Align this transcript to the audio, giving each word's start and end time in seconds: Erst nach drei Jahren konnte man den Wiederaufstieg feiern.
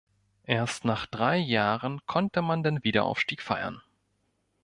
Erst 0.47 0.83
nach 0.83 1.05
drei 1.05 1.37
Jahren 1.37 2.03
konnte 2.07 2.41
man 2.41 2.63
den 2.63 2.83
Wiederaufstieg 2.83 3.39
feiern. 3.39 3.83